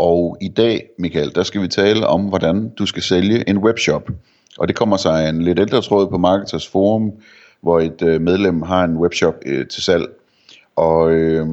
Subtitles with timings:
[0.00, 4.10] Og i dag, Michael, der skal vi tale om, hvordan du skal sælge en webshop.
[4.58, 7.12] Og det kommer sig af en lidt ældre tråd på Marketers Forum,
[7.62, 10.06] hvor et øh, medlem har en webshop øh, til salg.
[10.76, 11.46] Og øh,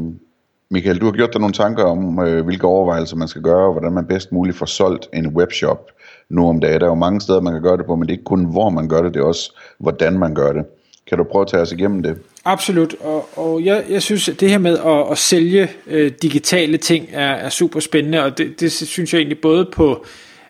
[0.70, 3.72] Michael, du har gjort dig nogle tanker om, øh, hvilke overvejelser man skal gøre, og
[3.72, 5.92] hvordan man bedst muligt får solgt en webshop
[6.30, 6.80] nu om dagen.
[6.80, 8.46] Der er jo mange steder, man kan gøre det på, men det er ikke kun,
[8.46, 10.66] hvor man gør det, det er også, hvordan man gør det.
[11.10, 12.18] Kan du prøve at tage os igennem det?
[12.46, 16.78] Absolut, og, og jeg, jeg synes, at det her med at, at sælge øh, digitale
[16.78, 20.06] ting er, er super spændende, og det, det synes jeg egentlig både på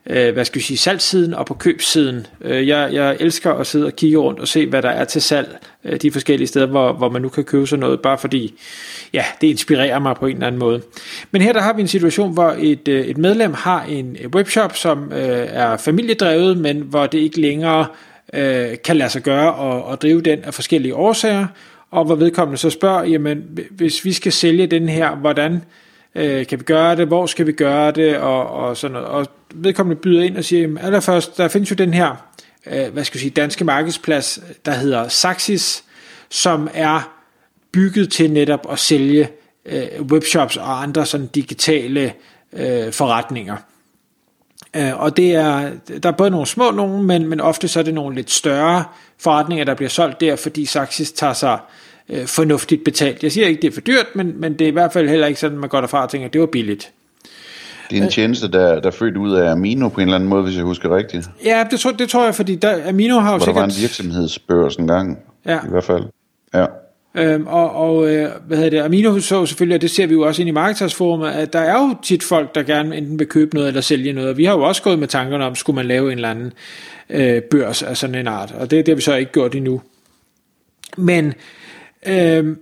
[0.10, 2.28] øh, hvad skal vi sige, salgssiden og på købssiden.
[2.42, 5.22] Øh, jeg, jeg elsker at sidde og kigge rundt og se, hvad der er til
[5.22, 8.60] salg øh, de forskellige steder, hvor, hvor man nu kan købe sig noget, bare fordi
[9.14, 10.82] ja, det inspirerer mig på en eller anden måde.
[11.32, 14.76] Men her der har vi en situation, hvor et, øh, et medlem har en webshop,
[14.76, 17.86] som øh, er familiedrevet, men hvor det ikke længere
[18.34, 21.48] øh, kan lade sig gøre og, og drive den af forskellige årsager,
[21.92, 25.64] og hvor vedkommende så spørger, jamen hvis vi skal sælge den her, hvordan
[26.16, 29.08] øh, kan vi gøre det, hvor skal vi gøre det, og, og sådan noget.
[29.08, 32.16] Og vedkommende byder ind og siger, jamen allerførst, der findes jo den her,
[32.66, 35.84] øh, hvad skal jeg sige, danske markedsplads, der hedder Saxis,
[36.30, 37.14] som er
[37.72, 39.30] bygget til netop at sælge
[39.66, 42.14] øh, webshops og andre sådan digitale
[42.54, 43.58] øh, forretninger.
[44.76, 45.70] Øh, og det er,
[46.04, 48.84] der er både nogle små nogle, men, men ofte så er det nogle lidt større
[49.20, 51.58] forretninger, der bliver solgt der, fordi Saxis tager sig
[52.10, 53.24] øh, fornuftigt betalt.
[53.24, 55.28] Jeg siger ikke, det er for dyrt, men, men det er i hvert fald heller
[55.28, 56.92] ikke sådan, at man går derfra og tænker, at det var billigt.
[57.90, 60.30] Det er en tjeneste, der, der er født ud af Amino på en eller anden
[60.30, 61.30] måde, hvis jeg husker rigtigt.
[61.46, 63.56] Ja, det tror, det tror jeg, fordi der, Amino har jo Hvor sikkert...
[63.56, 65.58] der var en virksomhedsbørs en gang, Ja.
[65.66, 66.04] i hvert fald.
[66.54, 66.66] Ja.
[67.18, 70.22] Øhm, og og øh, hvad hedder det, Amino så selvfølgelig, og det ser vi jo
[70.22, 73.56] også ind i markedsforumet, at der er jo tit folk, der gerne enten vil købe
[73.56, 74.30] noget eller sælge noget.
[74.30, 76.54] Og vi har jo også gået med tankerne om, skulle man lave en eller anden
[77.10, 78.52] øh, børs af sådan en art.
[78.52, 79.82] Og det, det har vi så ikke gjort endnu.
[80.98, 81.34] Men
[82.08, 82.56] øh,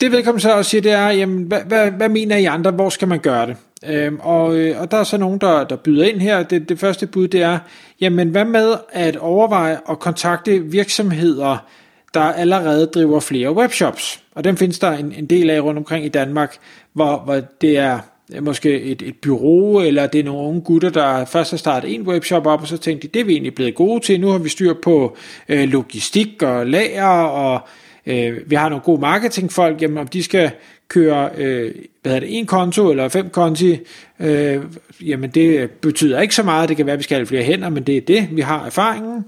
[0.00, 2.88] det vedkommende så også siger, det er, jamen, hvad, hvad, hvad mener I andre, hvor
[2.88, 3.56] skal man gøre det?
[3.86, 6.42] Øhm, og, øh, og der er så nogen, der, der byder ind her.
[6.42, 7.58] Det, det første bud, det er,
[8.00, 11.66] jamen hvad med at overveje at kontakte virksomheder,
[12.14, 14.22] der allerede driver flere webshops?
[14.34, 16.56] Og dem findes der en, en del af rundt omkring i Danmark,
[16.92, 17.98] hvor, hvor det er
[18.40, 22.02] måske et, et bureau, eller det er nogle unge gutter, der først har startet en
[22.02, 24.20] webshop op, og så tænkte de, det er vi egentlig blevet gode til.
[24.20, 25.16] Nu har vi styr på
[25.48, 27.60] øh, logistik og lager, og
[28.06, 30.50] øh, vi har nogle gode marketingfolk, jamen om de skal
[30.88, 33.78] køre øh, hvad hedder det, en konto eller fem konti,
[34.20, 34.62] øh,
[35.02, 37.68] jamen det betyder ikke så meget, det kan være, at vi skal have flere hænder,
[37.68, 39.24] men det er det, vi har erfaringen.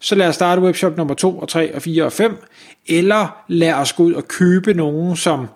[0.00, 2.36] Så lad os starte webshop nummer 2 og 3 og 4 og 5,
[2.86, 5.46] eller lad os gå ud og købe nogen, som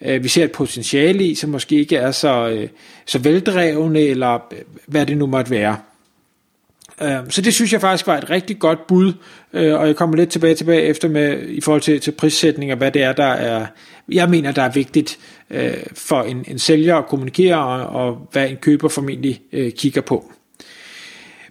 [0.00, 2.68] øh, vi ser et potentiale i, som måske ikke er så, øh,
[3.06, 5.76] så veldrevne, eller øh, hvad det nu måtte være.
[7.02, 9.12] Øh, Så det synes jeg faktisk var et rigtig godt bud,
[9.52, 12.78] øh, og jeg kommer lidt tilbage tilbage efter med i forhold til, til prissætning og
[12.78, 13.66] hvad det er, der er,
[14.12, 15.18] jeg mener, der er vigtigt
[15.50, 20.00] øh, for en, en sælger at kommunikere, og, og hvad en køber formentlig øh, kigger
[20.00, 20.32] på.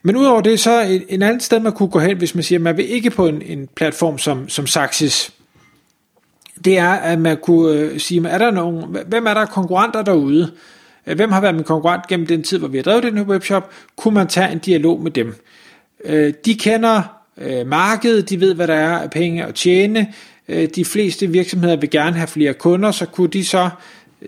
[0.05, 2.59] Men udover det, så en, en anden sted, man kunne gå hen, hvis man siger,
[2.59, 5.33] at man vil ikke på en, en platform som, som Saxis,
[6.65, 10.51] det er, at man kunne øh, sige, er der nogen, hvem er der konkurrenter derude?
[11.07, 13.25] Øh, hvem har været min konkurrent gennem den tid, hvor vi har drevet den her
[13.25, 13.71] webshop?
[13.95, 15.35] Kunne man tage en dialog med dem?
[16.03, 17.01] Øh, De kender
[17.37, 20.13] øh, markedet, de ved, hvad der er af penge at tjene.
[20.47, 23.69] Øh, De fleste virksomheder vil gerne have flere kunder, så kunne de så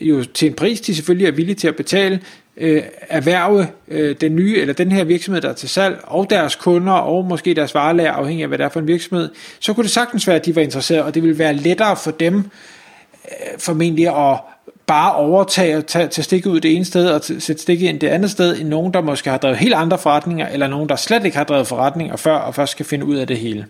[0.02, 2.20] jo til en pris, de selvfølgelig er villige til at betale,
[2.57, 6.56] øh, erhverve øh, den nye eller den her virksomhed, der er til salg, og deres
[6.56, 9.29] kunder, og måske deres varelager, afhængig af hvad det er for en virksomhed,
[9.59, 12.12] så kunne det sagtens være, at de var interesserede, og det ville være lettere for
[12.12, 14.40] dem øh, formentlig at
[14.88, 18.00] bare overtage og tage, tage stikket ud det ene sted og t- sætte stikket ind
[18.00, 20.95] det andet sted, end nogen, der måske har drevet helt andre forretninger, eller nogen, der
[20.95, 23.65] slet ikke har drevet forretninger før, og først skal finde ud af det hele.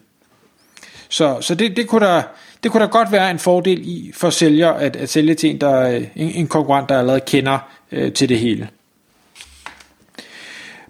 [1.10, 2.22] Så, så det, det, kunne der,
[2.64, 5.62] det kunne der godt være en fordel i for sælger, at, at sælge til en,
[5.62, 7.60] der, øh, en, en konkurrent, der allerede kender
[7.92, 8.68] øh, til det hele.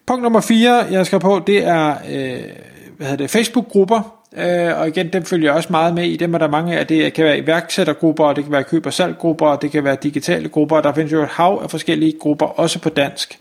[0.07, 2.44] Punkt nummer 4, jeg skal på, det er øh,
[2.98, 4.24] hvad hedder det, Facebook-grupper.
[4.38, 6.18] Øh, og igen, dem følger jeg også meget med i.
[6.18, 6.88] Dem er der mange af.
[6.88, 9.98] Det kan være iværksættergrupper, og det kan være køb- og salggrupper, og det kan være
[10.04, 10.81] digitale grupper.
[10.81, 13.39] Der findes jo et hav af forskellige grupper, også på dansk,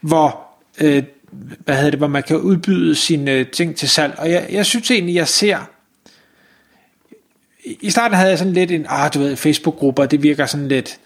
[0.00, 0.40] hvor,
[0.80, 1.02] øh,
[1.64, 4.14] hvad hedder det, hvor man kan udbyde sine øh, ting til salg.
[4.18, 5.58] Og jeg, jeg synes egentlig, jeg ser
[7.64, 10.98] i starten havde jeg sådan lidt en, ah, du ved, Facebook-grupper, det virker sådan lidt,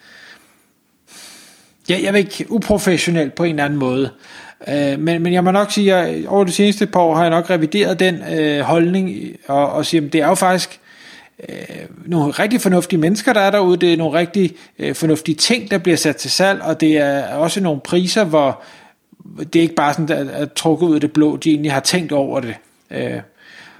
[1.88, 4.10] Ja, jeg vil ikke, uprofessionel på en eller anden måde.
[4.68, 7.30] Øh, men, men jeg må nok sige, at over de seneste par år har jeg
[7.30, 10.80] nok revideret den øh, holdning, og, og siger, at det er jo faktisk
[11.48, 11.56] øh,
[12.06, 13.76] nogle rigtig fornuftige mennesker, der er derude.
[13.76, 17.34] Det er nogle rigtig øh, fornuftige ting, der bliver sat til salg, og det er
[17.34, 18.62] også nogle priser, hvor
[19.38, 21.80] det er ikke bare sådan, at, at trukket ud af det blå, de egentlig har
[21.80, 22.54] tænkt over det.
[22.90, 23.20] Øh,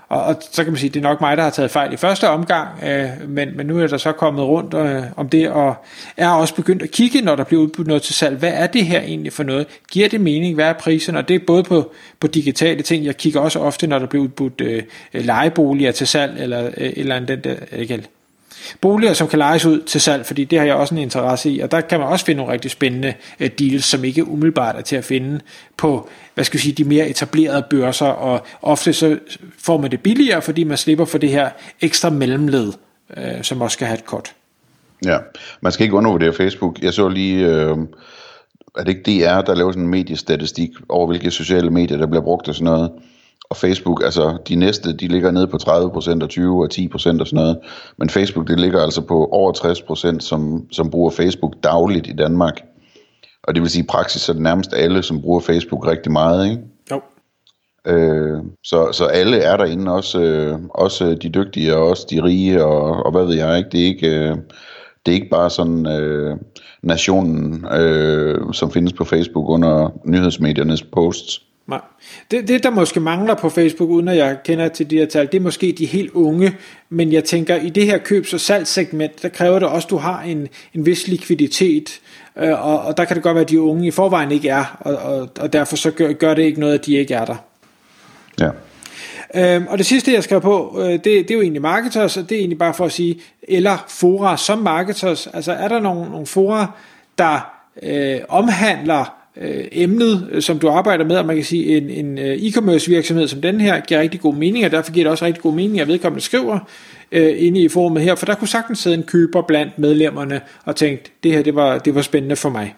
[0.09, 1.93] og, og så kan man sige, at det er nok mig, der har taget fejl
[1.93, 5.51] i første omgang, øh, men, men nu er der så kommet rundt øh, om det,
[5.51, 5.75] og
[6.17, 8.37] er også begyndt at kigge, når der bliver udbudt noget til salg.
[8.37, 9.67] Hvad er det her egentlig for noget?
[9.91, 10.55] Giver det mening?
[10.55, 11.17] Hvad er prisen?
[11.17, 13.05] Og det er både på, på digitale ting.
[13.05, 14.83] Jeg kigger også ofte, når der bliver udbudt øh,
[15.15, 18.07] øh lejeboliger til salg, eller, øh, eller den der, ikke,
[18.81, 21.61] Boliger, som kan lejes ud til salg, fordi det har jeg også en interesse i,
[21.61, 24.81] og der kan man også finde nogle rigtig spændende øh, deals, som ikke umiddelbart er
[24.81, 25.41] til at finde
[25.77, 29.19] på, hvad skal vi sige, de mere etablerede børser, og ofte så
[29.59, 32.73] får man det billigere, fordi man slipper for det her ekstra mellemled,
[33.17, 34.35] øh, som også skal have et kort.
[35.05, 35.19] Ja,
[35.61, 36.79] man skal ikke undervurdere Facebook.
[36.83, 37.77] Jeg så lige, øh,
[38.79, 42.23] er det ikke DR, der laver sådan en mediestatistik over, hvilke sociale medier, der bliver
[42.23, 42.91] brugt og sådan noget
[43.55, 47.01] og Facebook, altså de næste, de ligger nede på 30% og 20 og 10% og
[47.01, 47.59] sådan noget,
[47.99, 49.53] men Facebook, det ligger altså på over
[50.17, 52.63] 60%, som, som bruger Facebook dagligt i Danmark.
[53.43, 56.13] Og det vil sige i praksis, så er det nærmest alle, som bruger Facebook rigtig
[56.13, 56.63] meget, ikke?
[56.91, 57.01] Jo.
[57.87, 62.65] Øh, så, så alle er derinde, også, øh, også de dygtige og også de rige
[62.65, 63.71] og, og hvad ved jeg, ikke?
[63.71, 64.37] Det er ikke, øh,
[65.07, 66.37] det er ikke bare sådan øh,
[66.83, 71.41] nationen, øh, som findes på Facebook under nyhedsmediernes posts.
[71.67, 71.81] Nej.
[72.31, 75.27] Det, det, der måske mangler på Facebook, uden at jeg kender til de her tal,
[75.27, 76.57] det er måske de helt unge,
[76.89, 79.97] men jeg tænker, i det her købs- og salgssegment, der kræver det også, at du
[79.97, 82.01] har en, en vis likviditet,
[82.37, 84.77] øh, og, og der kan det godt være, at de unge i forvejen ikke er,
[84.81, 87.37] og, og, og derfor så gør, gør det ikke noget, at de ikke er der.
[88.41, 88.51] Ja.
[89.35, 92.29] Øhm, og det sidste, jeg skrev på, øh, det, det er jo egentlig marketers, og
[92.29, 95.27] det er egentlig bare for at sige, eller fora som marketers.
[95.27, 96.73] Altså er der nogle, nogle fora,
[97.19, 97.51] der
[97.83, 102.19] øh, omhandler øh, emnet, øh, som du arbejder med, og man kan sige, en, en
[102.19, 105.25] øh, e-commerce virksomhed som den her, giver rigtig god mening, og derfor giver det også
[105.25, 106.59] rigtig god mening, at vedkommende skriver
[107.13, 110.77] øh, inde i forumet her, for der kunne sagtens sidde en køber blandt medlemmerne og
[110.77, 112.75] tænkt, det her det var, det var spændende for mig.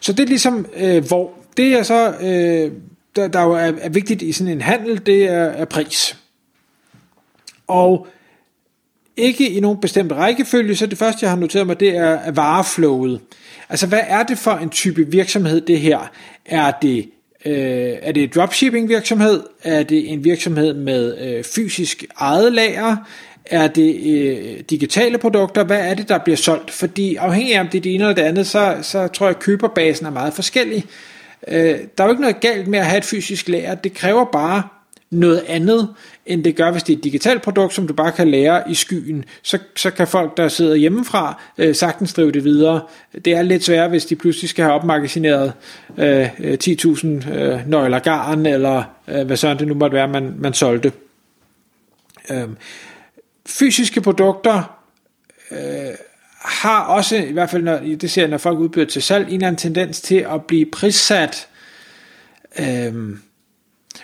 [0.00, 2.72] Så det er ligesom, øh, hvor det er så, øh,
[3.16, 6.16] der, der jo er, er vigtigt i sådan en handel, det er, er pris.
[7.66, 8.06] Og
[9.20, 13.20] ikke i nogen bestemt rækkefølge, så det første, jeg har noteret mig, det er vareflowet.
[13.68, 16.10] Altså, hvad er det for en type virksomhed, det her?
[16.46, 17.10] Er det
[17.44, 19.42] Øh, er det dropshipping virksomhed?
[19.64, 22.96] Er det en virksomhed med øh, fysisk eget lager?
[23.46, 25.64] Er det øh, digitale produkter?
[25.64, 26.70] Hvad er det, der bliver solgt?
[26.70, 29.36] Fordi afhængig af om det er det ene eller det andet, så, så tror jeg,
[29.36, 30.84] at køberbasen er meget forskellig.
[31.48, 33.74] Øh, der er jo ikke noget galt med at have et fysisk lager.
[33.74, 34.62] Det kræver bare
[35.10, 35.94] noget andet,
[36.26, 38.74] end det gør, hvis det er et digitalt produkt, som du bare kan lære i
[38.74, 39.24] skyen.
[39.42, 42.80] Så, så kan folk, der sidder hjemmefra, øh, sagtens drive det videre.
[43.24, 45.52] Det er lidt sværere, hvis de pludselig skal have opmagasineret
[45.98, 50.34] øh, øh 10.000 øh, nøgler garn, eller øh, hvad sådan det nu måtte være, man,
[50.38, 50.92] man solgte.
[52.30, 52.48] Øh,
[53.46, 54.76] fysiske produkter
[55.50, 55.94] øh,
[56.40, 59.34] har også, i hvert fald når, det ser jeg, når folk udbyder til salg, en
[59.34, 61.48] eller anden tendens til at blive prissat
[62.58, 62.94] øh,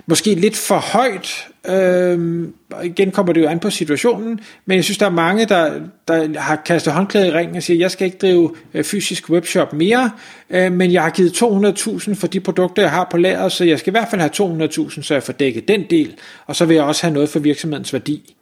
[0.06, 1.49] måske lidt for højt.
[1.69, 2.55] Øhm,
[2.85, 6.41] igen kommer det jo an på situationen, men jeg synes, der er mange, der, der
[6.41, 10.11] har kastet håndklæde i ringen og siger, jeg skal ikke drive øh, fysisk webshop mere,
[10.50, 13.79] øh, men jeg har givet 200.000 for de produkter, jeg har på lager, så jeg
[13.79, 16.15] skal i hvert fald have 200.000, så jeg får dækket den del,
[16.46, 18.34] og så vil jeg også have noget for virksomhedens værdi.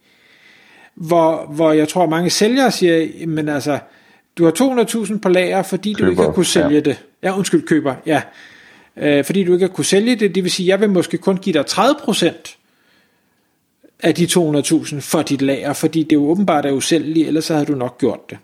[0.95, 3.79] Hvor, hvor jeg tror, mange sælgere siger, men altså,
[4.37, 6.79] du har 200.000 på lager, fordi køber, du ikke har kunne sælge ja.
[6.79, 7.03] det.
[7.23, 8.21] Ja, undskyld, køber, ja
[8.97, 10.35] øh, fordi du ikke har kunne sælge det.
[10.35, 12.57] Det vil sige, at jeg vil måske kun give dig 30%
[14.03, 17.65] af de 200.000 for dit lager, fordi det jo åbenbart er usælgeligt, ellers så havde
[17.65, 18.37] du nok gjort det.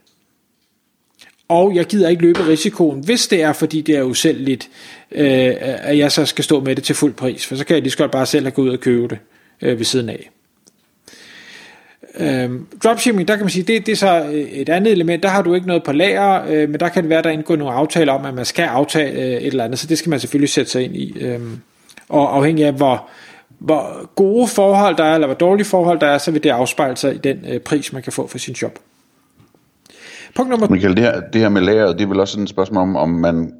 [1.47, 4.69] Og jeg gider ikke løbe risikoen, hvis det er, fordi det er usælgeligt,
[5.11, 7.81] øh, at jeg så skal stå med det til fuld pris, for så kan jeg
[7.81, 9.17] lige så godt bare selv have gået ud og købe det
[9.61, 10.29] øh, ved siden af.
[12.19, 15.29] Øhm, dropshipping, der kan man sige, det, det er så øh, et andet element, der
[15.29, 17.73] har du ikke noget på lager, øh, men der kan det være, der indgår nogle
[17.73, 20.49] aftaler om, at man skal aftage øh, et eller andet, så det skal man selvfølgelig
[20.49, 21.17] sætte sig ind i.
[21.21, 21.59] Øhm,
[22.09, 23.09] og afhængig af, hvor,
[23.59, 26.97] hvor gode forhold der er, eller hvor dårlige forhold der er, så vil det afspejle
[26.97, 28.79] sig i den øh, pris, man kan få for sin job.
[30.35, 30.67] Punkt nummer...
[30.67, 32.95] Michael, det her, det her med lageret, det er vel også sådan et spørgsmål om,
[32.95, 33.53] om man,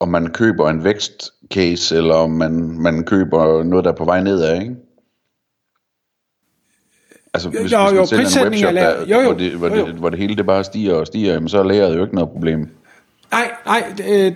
[0.00, 4.22] om man køber en vækstcase, eller om man, man køber noget, der er på vej
[4.22, 4.74] nedad, ikke?
[7.34, 9.68] Altså, hvis, jo, hvis man jo, sælger en webshop, der, jo, jo, hvor, det, hvor,
[9.68, 9.86] jo, jo.
[9.86, 12.14] Det, hvor det hele det bare stiger og stiger, jamen, så er lageret jo ikke
[12.14, 12.68] noget problem.
[13.30, 13.84] Nej, nej,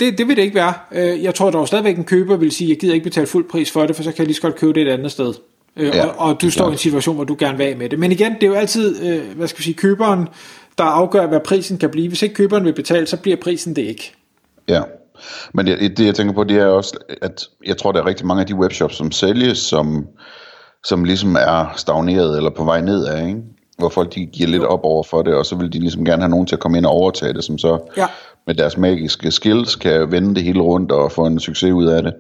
[0.01, 0.75] det, det vil det ikke være.
[0.93, 3.73] Øh, jeg tror dog stadigvæk en køber vil sige, jeg gider ikke betale fuld pris
[3.73, 5.35] for det, for så kan jeg lige så godt købe det et andet sted.
[5.77, 7.89] Øh, ja, og, og du står i en situation, hvor du gerne vil af med
[7.89, 7.99] det.
[7.99, 10.29] Men igen, det er jo altid, øh, hvad skal vi sige, køberen,
[10.79, 12.09] der afgør, hvad prisen kan blive.
[12.09, 14.13] Hvis ikke køberen vil betale, så bliver prisen det ikke.
[14.69, 14.83] Ja,
[15.53, 18.27] men det, det jeg tænker på, det er også, at jeg tror, der er rigtig
[18.27, 20.07] mange af de webshops, som sælges, som,
[20.89, 23.43] som ligesom er stagneret eller på vej nedad, ikke?
[23.79, 26.23] hvor folk de giver lidt op over for det, og så vil de ligesom gerne
[26.23, 28.07] have nogen til at komme ind og overtage det, som så Ja.
[28.47, 32.03] med deres magiske skills kan vende det hele rundt og få en succes ud af
[32.03, 32.15] det.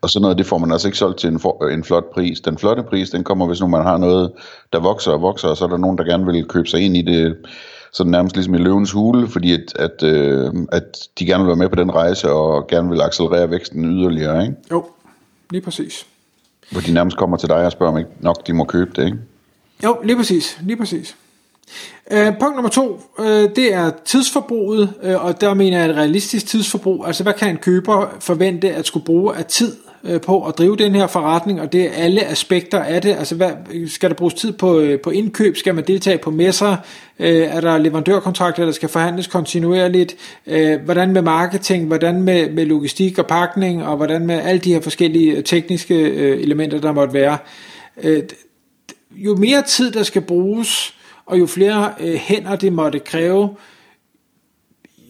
[0.00, 2.40] Og sådan noget, det får man altså ikke solgt til en, for, en flot pris.
[2.40, 4.32] Den flotte pris, den kommer, hvis nu man har noget,
[4.72, 6.96] der vokser og vokser, og så er der nogen, der gerne vil købe sig ind
[6.96, 7.36] i det,
[7.92, 11.56] sådan nærmest ligesom i løvens hule, fordi at, at, øh, at de gerne vil være
[11.56, 14.54] med på den rejse, og gerne vil accelerere væksten yderligere, ikke?
[14.70, 14.84] Jo,
[15.50, 16.06] lige præcis.
[16.74, 19.04] Hvor de nærmest kommer til dig og spørger, om ikke nok de må købe det,
[19.04, 19.18] ikke?
[19.84, 20.58] Jo, lige præcis.
[20.62, 21.16] Lige præcis.
[22.10, 23.26] Øh, punkt nummer to, øh,
[23.56, 27.06] det er tidsforbruget, øh, og der mener jeg et realistisk tidsforbrug.
[27.06, 30.76] Altså, hvad kan en køber forvente at skulle bruge af tid øh, på at drive
[30.76, 33.16] den her forretning, og det er alle aspekter af det.
[33.18, 33.50] Altså, hvad,
[33.88, 35.56] skal der bruges tid på, øh, på indkøb?
[35.56, 36.76] Skal man deltage på messer?
[37.18, 40.16] Øh, er der leverandørkontrakter, der skal forhandles kontinuerligt?
[40.46, 41.86] Øh, hvordan med marketing?
[41.86, 43.86] Hvordan med, med logistik og pakning?
[43.86, 47.38] Og hvordan med alle de her forskellige øh, tekniske øh, elementer, der måtte være?
[48.02, 48.22] Øh,
[49.16, 50.94] jo mere tid der skal bruges,
[51.26, 53.48] og jo flere øh, hænder det måtte kræve,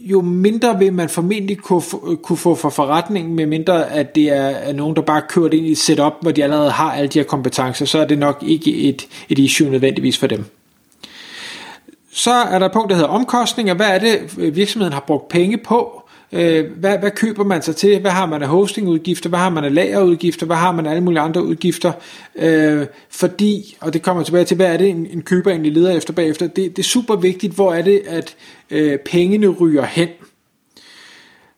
[0.04, 4.28] jo mindre vil man formentlig kunne, få- kunne få for forretningen, med mindre at det
[4.28, 6.92] er, er nogen, der bare kører det ind i et setup, hvor de allerede har
[6.92, 10.44] alle de her kompetencer, så er det nok ikke et, et issue nødvendigvis for dem.
[12.12, 13.75] Så er der et punkt, der hedder omkostninger.
[13.75, 16.02] Hvad er det, virksomheden har brugt penge på?
[16.35, 18.00] Øh, Hvad, hvad køber man sig til?
[18.00, 19.29] Hvad har man af hostingudgifter?
[19.29, 20.47] Hvad har man af lagerudgifter?
[20.47, 21.93] Hvad har man af alle mulige andre udgifter?
[22.37, 25.91] Øh, fordi, og det kommer tilbage til, hvad er det, en, en køber egentlig leder
[25.97, 26.47] efter bagefter?
[26.47, 28.37] Det, det er super vigtigt, hvor er det, at
[28.71, 30.09] øh, pengene ryger hen.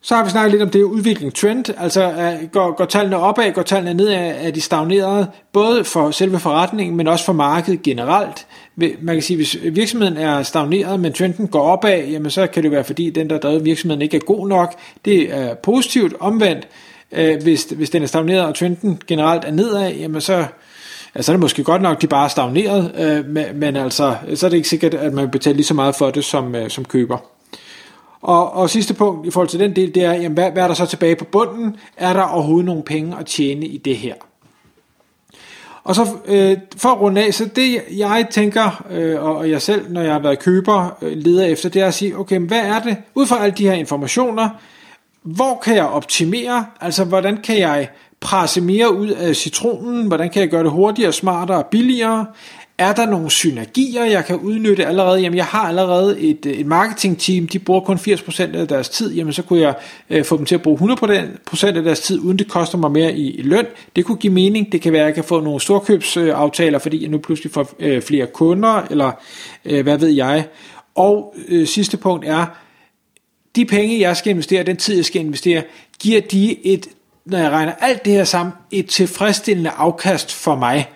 [0.02, 3.52] Så har vi snakket lidt om det udvikling trend, altså øh, går, går tallene opad,
[3.52, 8.46] går tallene nedad, er de stagneret, både for selve forretningen, men også for markedet generelt.
[8.76, 12.70] Man kan sige, hvis virksomheden er stagneret, men trenden går opad, jamen så kan det
[12.70, 14.74] være, fordi den, der drevet virksomheden, ikke er god nok.
[15.04, 16.68] Det er positivt omvendt.
[17.12, 20.46] Øh, Hvis, hvis den er stagneret, og trenden generelt er nedad, jamen så,
[21.14, 24.16] Altså, så er det måske godt nok, de bare er stagneret, øh, men, men altså,
[24.34, 26.70] så er det ikke sikkert, at man betaler lige så meget for det som, øh,
[26.70, 27.18] som køber.
[28.20, 30.66] Og, og sidste punkt i forhold til den del, det er, jamen, hvad, hvad er
[30.66, 31.76] der så tilbage på bunden?
[31.96, 34.14] Er der overhovedet nogle penge at tjene i det her?
[35.86, 39.92] Og så øh, for at runde af, så det jeg tænker, øh, og, jeg selv,
[39.92, 42.78] når jeg har været køber, øh, leder efter, det er at sige, okay, hvad er
[42.80, 44.48] det, ud fra alle de her informationer,
[45.22, 47.88] hvor kan jeg optimere, altså hvordan kan jeg
[48.20, 52.26] presse mere ud af citronen, hvordan kan jeg gøre det hurtigere, smartere og billigere,
[52.78, 55.20] er der nogle synergier, jeg kan udnytte allerede?
[55.20, 59.14] Jamen, jeg har allerede et, øh, et marketingteam, de bruger kun 80% af deres tid,
[59.14, 59.74] jamen så kunne jeg
[60.10, 63.12] øh, få dem til at bruge 100% af deres tid, uden det koster mig mere
[63.12, 63.66] i, i løn.
[63.96, 64.72] Det kunne give mening.
[64.72, 68.02] Det kan være, at jeg kan få nogle storkøbsaftaler, fordi jeg nu pludselig får øh,
[68.02, 69.12] flere kunder, eller
[69.64, 70.46] øh, hvad ved jeg.
[70.94, 72.46] Og øh, sidste punkt er,
[73.56, 75.62] de penge, jeg skal investere, den tid, jeg skal investere,
[76.00, 76.88] giver de et,
[77.26, 80.88] når jeg regner alt det her sammen, et tilfredsstillende afkast for mig.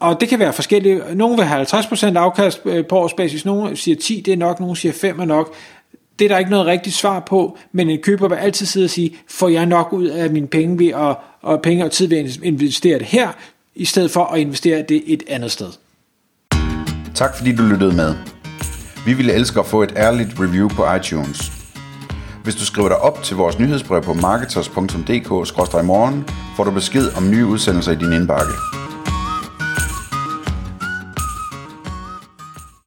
[0.00, 1.16] Og det kan være forskelligt.
[1.16, 4.76] Nogle vil have 50% afkast øh, på årsbasis, nogle siger 10, det er nok, nogle
[4.76, 5.54] siger 5 er nok.
[6.18, 8.90] Det er der ikke noget rigtigt svar på, men en køber vil altid sidde og
[8.90, 12.18] sige, får jeg nok ud af mine penge ved at, og penge og tid ved
[12.18, 13.28] at investere det her,
[13.74, 15.68] i stedet for at investere det et andet sted.
[17.14, 18.14] Tak fordi du lyttede med.
[19.06, 21.52] Vi ville elske at få et ærligt review på iTunes.
[22.44, 26.24] Hvis du skriver dig op til vores nyhedsbrev på marketers.dk-morgen,
[26.56, 28.83] får du besked om nye udsendelser i din indbakke.